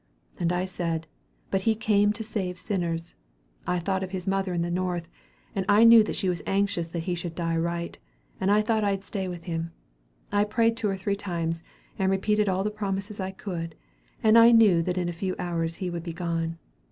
[0.39, 1.05] "And I said,
[1.51, 3.13] 'But he came to save sinners.'
[3.67, 5.07] I thought of his mother in the north,
[5.53, 7.99] and I knew that she was anxious that he should die right,
[8.39, 9.73] and I thought I'd stay with him.
[10.31, 11.61] I prayed two or three times,
[11.99, 13.75] and repeated all the promises I could,
[14.23, 16.57] and I knew that in a few hours he would be gone.